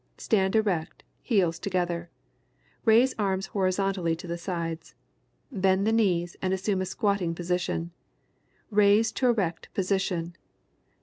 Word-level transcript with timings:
_]Stand 0.19 0.55
erect, 0.55 1.03
heels 1.21 1.59
together. 1.59 2.09
Raise 2.85 3.13
arms 3.19 3.45
horizontally 3.53 4.15
to 4.15 4.25
the 4.25 4.35
sides. 4.35 4.95
Bend 5.51 5.85
the 5.85 5.91
knees 5.93 6.35
and 6.41 6.55
assume 6.55 6.81
a 6.81 6.87
squatting 6.87 7.35
position. 7.35 7.91
Rise 8.71 9.11
to 9.11 9.27
erect 9.27 9.71
position. 9.75 10.35